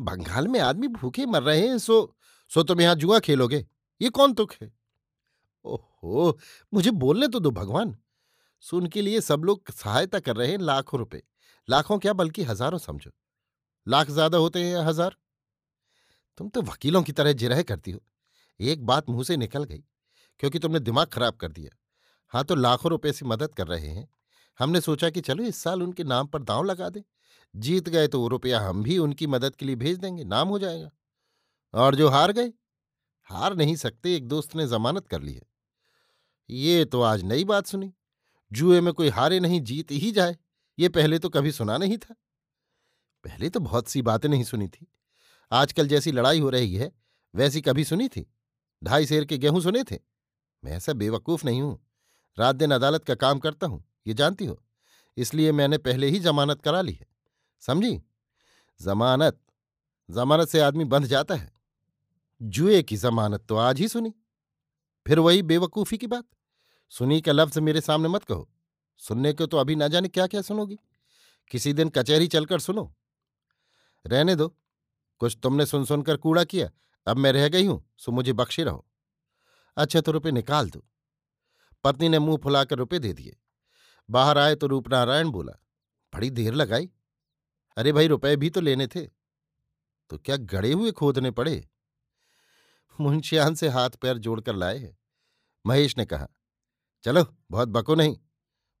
बंगाल 0.00 0.48
में 0.48 0.58
आदमी 0.60 0.88
भूखे 0.88 1.26
मर 1.26 1.42
रहे 1.42 1.66
हैं, 1.68 1.78
सो 1.78 2.16
सो 2.50 2.62
तुम 2.62 2.80
यहाँ 2.80 2.94
जुआ 2.94 3.18
खेलोगे? 3.18 3.66
ये 4.00 4.08
कौन 4.10 4.32
तुक 4.34 4.52
है? 4.52 4.70
ओहो, 5.64 6.38
मुझे 6.72 6.90
बोलने 6.92 7.28
तो 7.28 7.40
दो 7.40 7.50
भगवान। 7.52 7.96
सुन 8.64 8.86
के 8.86 9.02
लिए 9.02 9.20
सब 9.20 9.42
लोग 9.44 9.70
सहायता 9.72 10.18
कर 10.20 10.36
रहे 10.36 10.50
हैं 10.50 10.58
लाखों 10.58 10.98
रुपए। 10.98 11.22
लाखों 11.68 11.98
क्या 11.98 12.12
बल्कि 12.12 12.42
हज़ारों 12.42 12.78
समझो। 12.78 13.10
लाख 13.86 14.10
ज़्यादा 14.10 14.38
होते 14.38 14.64
हैं 14.64 14.72
या 14.72 14.82
हज़ार? 14.82 15.16
तुम 16.38 16.48
तो 16.48 16.62
वकीलों 16.62 17.02
की 17.02 17.12
तरह 17.12 17.32
जिरह 17.34 17.62
करती 17.62 17.90
हो। 17.90 18.00
एक 18.60 18.84
बात 18.86 19.08
मुँह 19.10 19.24
से 19.24 19.36
निकल 19.36 19.64
गई, 19.64 19.82
क्योंकि 20.40 20.58
तुमने 20.58 20.80
दिमाग 20.80 21.06
खराब 21.06 21.36
कर 21.36 21.52
दिया। 21.52 21.76
हाँ 22.32 22.44
तो 22.44 22.54
लाखों 22.54 22.90
रुपए 22.90 23.12
से 23.12 23.26
मदद 23.26 23.54
कर 23.54 23.66
रहे 23.66 23.88
हैं। 23.88 24.08
हमने 24.60 24.80
सोचा 24.80 25.10
कि 25.10 25.20
चलो 25.20 25.44
इस 25.44 25.62
साल 25.62 25.82
उनके 25.82 26.04
नाम 26.04 26.26
पर 26.26 26.42
दांव 26.42 26.64
लगा 26.64 26.88
दें। 26.88 27.02
जीत 27.54 27.88
गए 27.88 28.08
तो 28.08 28.28
रुपया 28.28 28.60
हम 28.60 28.82
भी 28.82 28.98
उनकी 28.98 29.26
मदद 29.26 29.56
के 29.56 29.66
लिए 29.66 29.76
भेज 29.76 29.98
देंगे, 29.98 30.24
नाम 30.24 30.48
हो 30.48 30.58
जाएगा। 30.58 30.90
और 31.74 31.94
जो 31.94 32.08
हार 32.08 32.32
गए, 32.32 32.52
हार 33.22 33.56
नहीं 33.56 33.76
सकते, 33.76 34.16
एक 34.16 34.28
दोस्त 34.28 34.56
ने 34.56 34.66
जमानत 34.66 35.06
कर 35.06 35.22
ली 35.22 35.34
है। 35.34 35.42
ये 36.50 36.84
तो 36.84 37.02
आज 37.02 37.22
नई 37.22 37.44
बात 37.44 37.66
सुनी। 37.66 37.92
जुए 38.52 38.80
में 38.80 38.92
कोई 38.94 39.08
हारे 39.08 39.40
नहीं, 39.40 39.60
जीत 39.60 39.90
ही 39.90 40.12
जाए। 40.12 40.36
ये 40.78 40.88
पहले 40.88 41.18
तो 41.18 41.28
कभी 41.28 41.52
सुना 41.52 41.76
नहीं 41.78 41.98
था। 41.98 42.14
पहले 43.24 43.50
तो 43.50 43.60
बहुत 43.60 43.88
सी 43.88 44.02
बातें 44.02 44.28
नहीं 44.28 44.44
सुनी 44.44 44.68
थी। 44.68 44.86
आजकल 45.52 45.88
जैसी 45.88 46.12
लड़ाई 46.12 46.40
हो 46.40 46.50
रही 46.50 46.74
है, 46.74 46.92
वैसी 47.34 47.60
कभी 47.60 47.84
सुनी 47.84 48.08
थी। 48.08 48.26
ढाई 48.84 49.06
शेर 49.06 49.24
के 49.24 49.38
गेहूँ 49.38 49.60
सुने 49.60 49.84
थे। 49.84 49.98
मैं 50.64 50.72
ऐसा 50.72 50.92
बेवकूफ़ 50.92 51.44
नहीं 51.46 51.62
हूँ। 51.62 51.78
रात 52.38 52.56
दिन 52.56 52.70
अदालत 52.70 53.04
का 53.04 53.14
काम 53.14 53.38
करता 53.38 53.66
हूँ, 53.66 53.84
ये 54.06 54.14
जानती 54.14 54.44
हो। 54.44 54.62
इसलिए 55.16 55.52
मैंने 55.52 55.78
पहले 55.78 56.08
ही 56.08 56.18
जमानत 56.18 56.62
करा 56.62 56.80
ली 56.80 56.92
है। 56.92 57.06
समझी? 57.60 58.02
जमानत 58.80 59.40
जमानत 60.08 60.48
से 60.48 60.60
आदमी 60.60 60.84
बंध 60.84 61.06
जाता 61.06 61.34
है। 61.34 61.52
जुए 62.42 62.82
की 62.82 62.96
जमानत 62.96 63.44
तो 63.48 63.56
आज 63.56 63.80
ही 63.80 63.88
सुनी। 63.88 64.14
फिर 65.06 65.18
वही 65.18 65.42
बेवकूफ़ी 65.42 65.98
की 65.98 66.06
बात। 66.06 66.24
सुनी 66.88 67.20
का 67.20 67.32
लफ्ज 67.32 67.58
मेरे 67.58 67.80
सामने 67.80 68.08
मत 68.08 68.24
कहो। 68.24 68.50
सुनने 68.96 69.32
को 69.32 69.46
तो 69.46 69.56
अभी 69.56 69.74
ना 69.74 69.88
जाने 69.88 70.08
क्या 70.08 70.26
क्या 70.26 70.42
सुनोगी। 70.42 70.78
किसी 71.50 71.72
दिन 71.72 71.88
कचहरी 71.88 72.28
चलकर 72.28 72.60
सुनो। 72.60 72.94
रहने 74.06 74.36
दो। 74.36 74.56
कुछ 75.18 75.38
तुमने 75.42 75.66
सुन 75.66 75.84
सुनकर 75.84 76.16
कूड़ा 76.16 76.44
किया। 76.44 76.70
अब 77.06 77.16
मैं 77.16 77.32
रह 77.32 77.48
गई 77.48 77.66
हूँ, 77.66 77.84
सो 77.98 78.12
मुझे 78.12 78.32
बख्शे 78.32 78.64
रहो। 78.64 78.86
अच्छा 79.76 80.00
तो 80.00 80.12
रुपये 80.12 80.32
निकाल 80.32 80.70
दो। 80.70 80.84
पत्नी 81.84 82.08
ने 82.08 82.18
मुँह 82.18 82.38
फुलाकर 82.38 82.76
रुपये 82.76 82.98
दे 82.98 83.12
दिए। 83.12 83.36
बाहर 84.10 84.38
आए 84.38 84.54
तो 84.54 84.66
रूपनारायण 84.66 85.30
बोला, 85.30 85.52
बड़ी 86.14 86.30
देर 86.30 86.54
लगाई। 86.54 86.90
अरे 87.80 87.92
भाई, 87.92 88.06
रुपए 88.06 88.36
भी 88.36 88.50
तो 88.50 88.60
लेने 88.60 88.86
थे। 88.86 89.00
तो 90.10 90.18
क्या 90.18 90.36
गड़े 90.36 90.72
हुए 90.72 90.90
खोदने 90.90 91.30
पड़े? 91.30 91.68
मुंशियान 93.00 93.54
से 93.54 93.68
हाथ 93.68 93.90
पैर 93.90 94.18
जोड़कर 94.18 94.54
लाए 94.54 94.78
हैं। 94.78 94.98
महेश 95.66 95.98
ने 95.98 96.04
कहा, 96.04 96.28
चलो, 97.02 97.36
बहुत 97.50 97.68
बको 97.68 97.94
नहीं। 97.94 98.18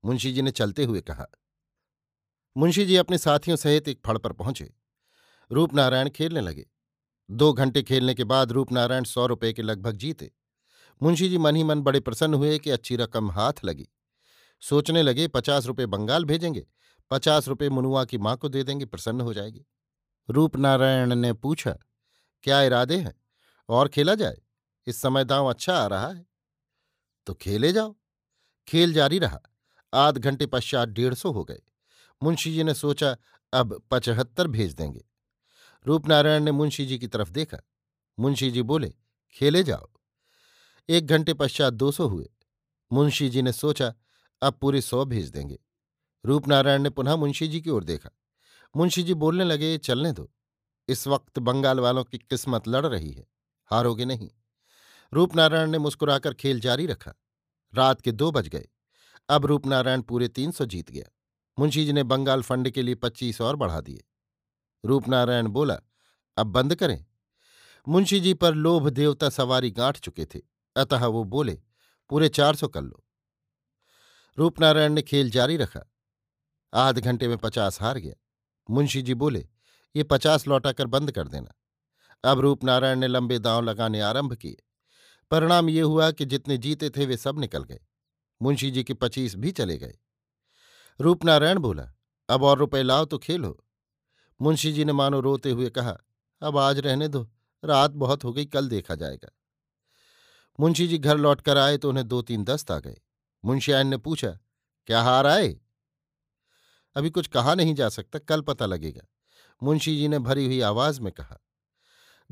मुंशी 0.04 0.32
जी 0.32 0.42
ने 0.42 0.50
चलते 0.50 0.84
हुए 0.84 1.00
कहा। 1.00 1.26
मुंशी 2.56 2.86
जी 2.86 2.96
अपने 2.96 3.18
साथियों 3.18 3.56
सहित 3.56 3.88
एक 3.88 4.00
फड़ 4.06 4.18
पर 4.18 4.32
पहुँचे। 4.32 4.74
रूपनारायण 5.52 6.10
खेलने 6.10 6.40
लगे। 6.40 6.70
दो 7.30 7.52
घंटे 7.52 7.82
खेलने 7.82 8.14
के 8.14 8.24
बाद 8.24 8.52
रूपनारायण 8.52 9.04
सौ 9.04 9.26
रुपए 9.26 9.52
के 9.52 9.62
लगभग 9.62 9.96
जीते। 9.96 10.32
मुंशी 11.02 11.28
जी 11.28 11.38
मन 11.38 11.56
ही 11.56 11.62
मन 11.64 11.82
बड़े 11.82 12.00
प्रसन्न 12.00 12.34
हुए 12.34 12.58
कि 12.58 12.70
अच्छी 12.70 12.96
रकम 12.96 13.30
हाथ 13.30 13.52
लगी। 13.64 13.88
सोचने 14.60 15.02
लगे, 15.02 15.28
पचास 15.28 15.66
रुपये 15.66 15.86
बंगाल 15.86 16.24
भेजेंगे। 16.24 16.66
पचास 17.10 17.48
रुपये 17.48 17.68
मुनुआ 17.68 18.04
की 18.04 18.18
माँ 18.18 18.36
को 18.36 18.48
दे 18.48 18.62
देंगे, 18.62 18.84
प्रसन्न 18.84 19.20
हो 19.20 19.34
जाएगी। 19.34 19.66
रूपनारायण 20.30 21.14
ने 21.14 21.32
पूछा, 21.32 21.78
क्या 22.42 22.62
इरादे 22.62 22.96
हैं? 22.96 23.20
और 23.68 23.88
खेला 23.88 24.14
जाए? 24.14 24.38
इस 24.86 25.00
समय 25.00 25.24
दांव 25.24 25.50
अच्छा 25.50 25.74
आ 25.74 25.86
रहा 25.86 26.08
है। 26.08 26.26
तो 27.26 27.34
खेले 27.34 27.72
जाओ। 27.72 27.96
खेल 28.68 28.92
जारी 28.92 29.18
रहा। 29.18 29.40
आध 29.94 30.18
घंटे 30.18 30.46
पश्चात 30.46 30.88
डेढ़ 30.88 31.14
सौ 31.14 31.32
हो 31.32 31.44
गए। 31.44 31.60
मुंशी 32.22 32.54
जी 32.54 32.62
ने 32.62 32.74
सोचा, 32.74 33.16
अब 33.52 33.82
पचहत्तर 33.90 34.46
भेज 34.48 34.74
देंगे। 34.74 35.04
रूपनारायण 35.86 36.42
ने 36.42 36.52
मुंशी 36.52 36.86
जी 36.86 36.98
की 36.98 37.06
तरफ़ 37.06 37.30
देखा। 37.30 37.58
मुंशी 38.18 38.50
जी 38.50 38.62
बोले, 38.62 38.94
खेले 39.32 39.62
जाओ। 39.62 39.88
एक 40.88 41.06
घंटे 41.06 41.34
पश्चात 41.34 41.72
दो 41.72 41.92
सौ 41.92 42.06
हुए। 42.08 42.30
मुंशी 42.92 43.30
जी 43.30 43.42
ने 43.42 43.52
सोचा, 43.52 43.94
अब 44.42 44.54
पूरे 44.54 44.80
सौ 44.80 45.04
भेज 45.04 45.30
देंगे। 45.30 45.58
रूपनारायण 46.24 46.82
ने 46.82 46.90
पुनः 46.90 47.16
मुंशी 47.16 47.48
जी 47.48 47.60
की 47.60 47.70
ओर 47.70 47.84
देखा। 47.84 48.10
मुंशी 48.76 49.02
जी 49.02 49.14
बोलने 49.14 49.44
लगे, 49.44 49.78
चलने 49.78 50.12
दो। 50.12 50.30
इस 50.88 51.06
वक्त 51.06 51.38
बंगाल 51.38 51.80
वालों 51.80 52.04
की 52.04 52.18
किस्मत 52.18 52.68
लड़ 52.68 52.86
रही 52.86 53.12
है, 53.12 53.26
हारोगे 53.70 54.04
नहीं। 54.04 54.30
रूपनारायण 55.12 55.70
ने 55.70 55.78
मुस्कुराकर 55.78 56.34
खेल 56.34 56.60
जारी 56.60 56.86
रखा। 56.86 57.12
रात 57.74 58.00
के 58.00 58.12
दो 58.12 58.30
बज 58.30 58.48
गए। 58.48 58.68
अब 59.28 59.46
रूपनारायण 59.46 60.02
पूरे 60.02 60.28
तीन 60.28 60.50
सौ 60.50 60.64
जीत 60.64 60.90
गया। 60.90 61.04
मुंशी 61.58 61.84
जी 61.86 61.92
ने 61.92 62.02
बंगाल 62.02 62.42
फंड 62.42 62.70
के 62.70 62.82
लिए 62.82 62.94
पच्चीस 62.94 63.40
और 63.40 63.56
बढ़ा 63.56 63.80
दिए। 63.80 64.04
रूपनारायण 64.84 65.46
बोला, 65.46 65.78
अब 66.36 66.46
बंद 66.46 66.74
करें। 66.74 67.04
मुंशी 67.88 68.20
जी 68.20 68.34
पर 68.34 68.54
लोभ 68.54 68.88
देवता 68.88 69.28
सवारी 69.28 69.70
गांठ 69.70 69.98
चुके 70.00 70.24
थे। 70.24 70.40
अतः 70.76 71.06
वो 71.06 71.24
बोले, 71.24 71.62
पूरे 72.10 72.28
चार 72.28 72.56
सौ 72.56 72.68
कर 72.68 72.82
लो। 72.82 73.04
रूपनारायण 74.38 74.92
ने 74.92 75.02
खेल 75.02 75.30
जारी 75.30 75.56
रखा। 75.56 75.80
आध 76.74 76.98
घंटे 76.98 77.28
में 77.28 77.38
पचास 77.38 77.80
हार 77.80 77.98
गया। 77.98 78.14
मुंशी 78.70 79.02
जी 79.02 79.14
बोले, 79.14 79.48
ये 79.96 80.02
पचास 80.02 80.46
लौटा 80.48 80.72
कर 80.72 80.86
बंद 80.86 81.12
कर 81.12 81.28
देना। 81.28 81.54
अब 82.30 82.40
रूपनारायण 82.40 82.98
ने 82.98 83.06
लंबे 83.06 83.38
दांव 83.38 83.62
लगाने 83.62 84.00
आरंभ 84.00 84.34
किए। 84.34 84.56
परिणाम 85.30 85.68
ये 85.68 85.80
हुआ 85.80 86.10
कि 86.10 86.24
जितने 86.24 86.58
जीते 86.58 86.90
थे, 86.90 87.06
वे 87.06 87.16
सब 87.16 87.38
निकल 87.38 87.64
गए। 87.64 87.80
मुंशी 88.42 88.70
जी 88.70 88.84
के 88.84 88.94
पच्चीस 88.94 89.34
भी 89.34 89.52
चले 89.52 89.78
गए। 89.78 89.98
रूपनारायण 91.00 91.58
बोला, 91.58 91.92
अब 92.28 92.42
और 92.42 92.58
रुपए 92.58 92.82
लाओ 92.82 93.04
तो 93.04 93.18
खेलो। 93.18 93.64
मुंशी 94.42 94.72
जी 94.72 94.84
ने 94.84 94.92
मानो 94.92 95.20
रोते 95.20 95.50
हुए 95.50 95.70
कहा, 95.70 95.98
अब 96.42 96.56
आज 96.56 96.78
रहने 96.78 97.08
दो, 97.08 97.30
रात 97.64 97.90
बहुत 97.90 98.24
हो 98.24 98.32
गई, 98.32 98.44
कल 98.44 98.68
देखा 98.68 98.94
जाएगा। 98.94 99.30
मुंशी 100.60 100.88
जी 100.88 100.98
घर 100.98 101.16
लौटकर 101.16 101.58
आए 101.58 101.78
तो 101.78 101.88
उन्हें 101.88 102.08
दो 102.08 102.22
तीन 102.22 102.44
दस्त 102.44 102.70
आ 102.70 102.78
गए। 102.78 103.00
मुंशियान 103.44 103.86
ने 103.86 103.96
पूछा, 103.96 104.38
क्या 104.86 105.02
हार 105.02 105.26
आए? 105.26 105.60
अभी 106.96 107.10
कुछ 107.10 107.26
कहा 107.26 107.54
नहीं 107.54 107.74
जा 107.74 107.88
सकता, 107.88 108.18
कल 108.18 108.40
पता 108.40 108.66
लगेगा। 108.66 109.06
मुंशी 109.62 109.96
जी 109.96 110.08
ने 110.08 110.18
भरी 110.18 110.46
हुई 110.46 110.60
आवाज़ 110.60 111.00
में 111.00 111.12
कहा। 111.12 111.38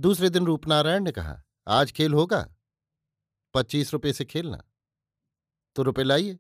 दूसरे 0.00 0.31
दिन 0.31 0.47
रूपनारायण 0.47 1.05
ने 1.05 1.12
कहा, 1.12 1.43
आज 1.69 1.93
खेल 1.93 2.15
होगा? 2.15 2.55
पच्चीस 3.55 3.93
रुपये 3.93 4.12
से 4.12 4.25
खेलना। 4.25 4.62
तो 5.75 5.83
रुपए 5.83 6.03
लाइए। 6.03 6.38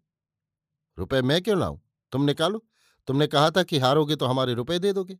रुपए 0.98 1.22
मैं 1.22 1.42
क्यों 1.42 1.58
लाऊं? 1.60 1.78
तुम 2.12 2.22
निकालो। 2.22 2.64
तुमने 3.06 3.26
कहा 3.26 3.50
था 3.50 3.62
कि 3.62 3.78
हारोगे 3.78 4.16
तो 4.16 4.26
हमारे 4.26 4.54
रुपए 4.54 4.78
दे 4.78 4.92
दोगे। 4.92 5.18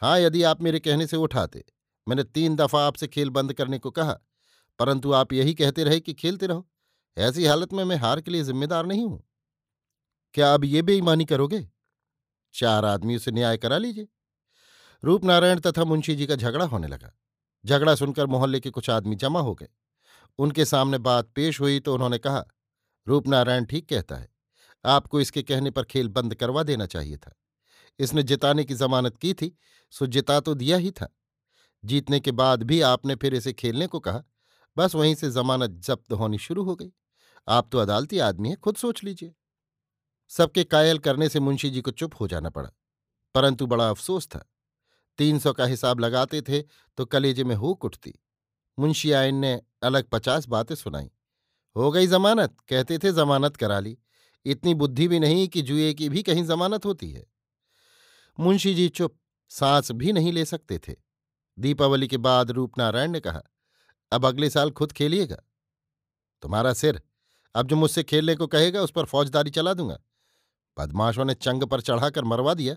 हाँ 0.00 0.20
यदि 0.20 0.42
आप 0.42 0.62
मेरे 0.62 0.80
कहने 0.80 1.06
से 1.06 1.16
उठाते। 1.16 1.64
मैंने 2.08 2.24
तीन 2.24 2.56
दफ़ा 2.56 2.86
आपसे 2.86 3.08
खेल 3.08 3.30
बंद 3.30 3.52
करने 3.52 3.78
को 3.78 3.90
कहा, 3.90 4.18
परंतु 4.78 5.12
आप 5.12 5.32
यही 5.32 5.54
कहते 5.54 5.84
रहे 5.84 6.00
कि 6.00 6.14
खेलते 6.14 6.46
रहो। 6.46 6.68
ऐसी 7.18 7.46
हालत 7.46 7.72
में 7.72 7.84
मैं 7.84 7.96
हार 7.96 8.20
के 8.20 8.30
लिए 8.30 8.44
जिम्मेदार 8.44 8.86
नहीं 8.86 9.04
हूँ। 9.04 9.22
क्या 10.34 10.54
अब 10.54 10.64
ये 10.64 10.82
बेईमानी 10.82 11.24
करोगे? 11.24 11.73
चार 12.54 12.84
आदमियों 12.84 13.18
से 13.18 13.30
न्याय 13.30 13.56
करा 13.56 13.78
लीजिए। 13.78 14.08
रूपनारायण 15.04 15.60
तथा 15.60 15.84
मुंशी 15.84 16.16
जी 16.16 16.26
का 16.26 16.34
झगड़ा 16.34 16.64
होने 16.64 16.88
लगा। 16.88 17.12
झगड़ा 17.66 17.94
सुनकर 17.94 18.26
मोहल्ले 18.26 18.60
के 18.60 18.70
कुछ 18.70 18.90
आदमी 18.90 19.16
जमा 19.16 19.40
हो 19.40 19.54
गए। 19.54 19.68
उनके 20.38 20.64
सामने 20.64 20.98
बात 20.98 21.28
पेश 21.34 21.60
हुई 21.60 21.80
तो 21.80 21.94
उन्होंने 21.94 22.18
कहा, 22.18 22.44
रूपनारायण 23.08 23.64
ठीक 23.64 23.88
कहता 23.88 24.16
है। 24.16 24.28
आपको 24.84 25.20
इसके 25.20 25.42
कहने 25.42 25.70
पर 25.70 25.84
खेल 25.84 26.08
बंद 26.08 26.34
करवा 26.34 26.62
देना 26.62 26.86
चाहिए 26.86 27.16
था। 27.16 27.34
इसने 27.98 28.22
जिताने 28.22 28.64
की 28.64 28.74
जमानत 28.74 29.16
की 29.16 29.34
थी, 29.34 29.58
सो 29.90 30.06
जिता 30.06 30.40
तो 30.40 30.54
दिया 30.54 30.76
ही 30.76 30.90
था। 30.90 31.16
जीतने 31.84 32.20
के 32.20 32.32
बाद 32.32 32.62
भी 32.62 32.80
आपने 32.80 33.14
फिर 33.14 33.34
इसे 33.34 33.52
खेलने 33.52 33.86
को 33.86 34.00
कहा। 34.00 34.22
बस 34.76 34.94
वहीं 34.94 35.14
से 35.14 35.30
जमानत 35.30 35.70
जब्त 35.70 36.12
होनी 36.12 36.38
शुरू 36.38 36.64
हो 36.64 36.76
गई। 36.76 36.92
आप 37.48 37.68
तो 37.72 37.78
अदालती 37.78 38.18
आदमी 38.18 38.48
हैं, 38.48 38.58
खुद 38.58 38.76
सोच 38.76 39.04
लीजिए। 39.04 39.34
सबके 40.30 40.64
कायल 40.64 40.98
करने 40.98 41.28
से 41.28 41.40
मुंशी 41.40 41.70
जी 41.70 41.80
को 41.80 41.90
चुप 41.90 42.14
हो 42.20 42.28
जाना 42.28 42.50
पड़ा, 42.50 42.70
परंतु 43.34 43.66
बड़ा 43.66 43.88
अफसोस 43.90 44.26
था। 44.26 44.44
तीन 45.18 45.38
सौ 45.38 45.52
का 45.52 45.64
हिसाब 45.66 46.00
लगाते 46.00 46.40
थे 46.42 46.62
तो 46.98 47.04
कलेजे 47.06 47.44
में 47.44 47.54
हुक 47.56 47.84
उठती। 47.84 48.14
मुंशी 48.78 49.12
आयन 49.12 49.34
ने 49.34 49.60
अलग 49.82 50.08
पचास 50.08 50.46
बातें 50.48 50.74
सुनाई। 50.74 51.10
हो 51.76 51.90
गई 51.92 52.06
जमानत, 52.06 52.56
कहते 52.68 52.98
थे 52.98 53.12
जमानत 53.12 53.56
करा 53.56 53.78
ली। 53.80 53.96
इतनी 54.46 54.74
बुद्धि 54.74 55.06
भी 55.08 55.18
नहीं 55.18 55.46
कि 55.48 55.62
जुए 55.62 55.92
की 55.94 56.08
भी 56.08 56.22
कहीं 56.22 56.44
जमानत 56.44 56.84
होती 56.86 57.10
है। 57.10 57.24
मुंशी 58.38 58.74
जी 58.74 58.88
चुप, 58.88 59.16
सांस 59.50 59.90
भी 59.92 60.12
नहीं 60.12 60.32
ले 60.32 60.44
सकते 60.44 60.78
थे। 60.78 60.94
दीपावली 61.58 62.08
के 62.08 62.16
बाद 62.18 62.50
रूपनारायण 62.50 63.10
ने 63.10 63.20
कहा, 63.20 63.42
अब 64.12 64.26
अगले 64.26 64.50
साल 64.50 64.70
खुद 64.70 64.92
खेलिएगा। 64.92 65.36
तुम्हारा 66.42 66.72
सिर, 66.74 67.00
अब 67.54 67.66
जो 67.66 67.76
मुझसे 67.76 68.02
खेलने 68.04 68.34
को 68.34 68.46
कहेगा 68.46 68.82
उस 68.82 68.90
पर 68.90 69.04
फौजदारी 69.04 69.50
चला 69.50 69.74
दूँगा। 69.74 69.98
बदमाशों 70.78 71.24
ने 71.24 71.34
चंग 71.34 71.62
पर 71.62 71.80
चढ़ाकर 71.80 72.24
मरवा 72.24 72.54
दिया। 72.54 72.76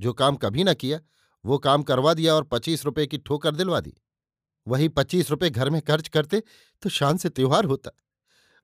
जो 0.00 0.12
काम 0.12 0.36
कभी 0.36 0.64
न 0.64 0.74
किया, 0.74 1.00
वो 1.44 1.58
काम 1.58 1.82
करवा 1.82 2.14
दिया 2.14 2.34
और 2.34 2.44
पच्चीस 2.44 2.84
रुपए 2.84 3.06
की 3.06 3.18
ठोकर 3.18 3.54
दिलवा 3.54 3.80
दी। 3.80 3.94
वही 4.66 4.88
पच्चीस 4.88 5.30
रुपए 5.30 5.50
घर 5.50 5.70
में 5.70 5.82
खर्च 5.82 6.08
करते 6.08 6.42
तो 6.82 6.88
शान 6.88 7.16
से 7.16 7.28
त्योहार 7.28 7.64
होता। 7.64 7.90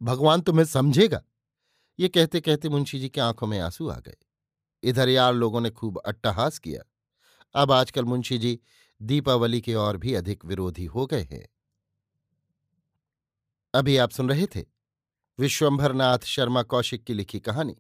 भगवान 0.03 0.41
तुम्हें 0.41 0.65
समझेगा। 0.65 1.23
ये 1.99 2.09
कहते 2.09 2.41
कहते 2.41 2.69
मुंशी 2.69 3.01
जी 3.01 3.09
की 3.09 3.21
आँखों 3.21 3.47
में 3.47 3.59
आँसू 3.59 3.89
आ 3.89 3.99
गए। 3.99 4.17
इधर 4.83 5.09
यार 5.09 5.35
लोगों 5.35 5.61
ने 5.61 5.71
खूब 5.71 5.99
अट्टहास 5.99 6.59
किया। 6.59 6.83
अब 7.55 7.73
आजकल 7.73 8.05
मुंशी 8.05 8.39
जी 8.39 8.61
दीपावली 9.03 9.61
के 9.61 9.75
और 9.75 9.97
भी 9.97 10.15
अधिक 10.15 10.45
विरोधी 10.45 10.85
हो 10.85 11.07
गए 11.07 11.23
हैं। 11.23 11.49
अभी 13.75 13.97
आप 13.97 14.11
सुन 14.11 14.29
रहे 14.29 14.47
थे 14.47 14.65
विश्वंभरनाथ 15.39 16.19
शर्मा 16.19 16.63
कौशिक 16.63 17.05
की 17.05 17.15
लिखी 17.15 17.41
कहानी। 17.41 17.77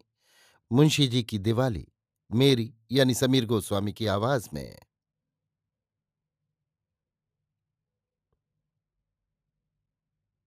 मुंशी 0.72 1.08
जी 1.08 1.22
की 1.22 1.38
दिवाली 1.38 1.86
मेरी 2.32 2.74
यानी 2.92 3.14
समीर 3.14 3.46
गोस्वामी 3.46 3.92
की 3.92 4.06
आवाज़ 4.06 4.48
में। 4.54 4.78